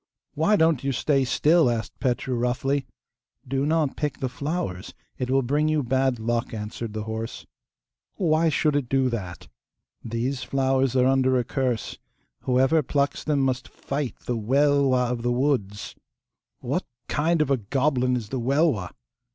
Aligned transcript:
'Why 0.33 0.55
don't 0.55 0.83
you 0.83 0.91
stay 0.91 1.23
still?' 1.25 1.69
asked 1.69 1.99
Petru 1.99 2.33
roughly. 2.33 2.87
'Do 3.47 3.67
not 3.67 3.95
pick 3.95 4.17
the 4.17 4.29
flowers; 4.29 4.95
it 5.19 5.29
will 5.29 5.43
bring 5.43 5.67
you 5.69 5.83
bad 5.83 6.17
luck; 6.17 6.55
answered 6.55 6.93
the 6.93 7.03
horse. 7.03 7.45
'Why 8.15 8.49
should 8.49 8.75
it 8.75 8.89
do 8.89 9.09
that?' 9.09 9.47
'These 10.03 10.41
flowers 10.41 10.95
are 10.95 11.05
under 11.05 11.37
a 11.37 11.43
curse. 11.43 11.99
Whoever 12.45 12.81
plucks 12.81 13.23
them 13.23 13.41
must 13.41 13.67
fight 13.69 14.15
the 14.25 14.35
Welwa(1) 14.35 15.11
of 15.11 15.21
the 15.21 15.31
woods.' 15.31 15.93
(1) 16.61 16.71
A 16.71 16.71
goblin. 16.71 16.71
'What 16.71 16.83
kind 17.07 17.39
of 17.43 17.51
a 17.51 17.57
goblin 17.57 18.15
is 18.15 18.29
the 18.29 18.39
Welwa? 18.39 18.93